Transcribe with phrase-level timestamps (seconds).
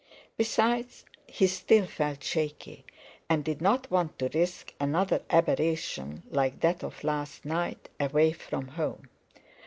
[0.35, 2.85] Besides, he still felt shaky,
[3.29, 8.69] and did not want to risk another aberration like that of last night, away from
[8.69, 9.07] home.